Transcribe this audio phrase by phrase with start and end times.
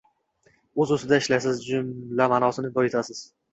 [0.79, 3.25] so‘z ustida ishlaysiz, jumla ma’nosini boyitasiz.